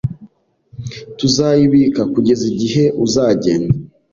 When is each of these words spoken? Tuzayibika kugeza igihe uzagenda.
Tuzayibika 1.17 2.01
kugeza 2.13 2.43
igihe 2.51 2.83
uzagenda. 3.05 3.75